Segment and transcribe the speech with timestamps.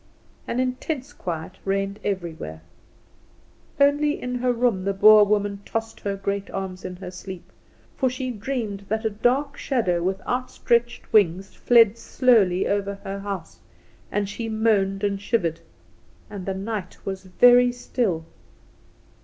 [0.47, 2.61] An intense quiet reigned everywhere.
[3.79, 7.51] Only in her room the Boer woman tossed her great arms in her sleep;
[7.97, 13.59] for she dreamed that a dark shadow with outstretched wings fled slowly over her house,
[14.11, 15.59] and she moaned and shivered.
[16.31, 18.25] And the night was very still.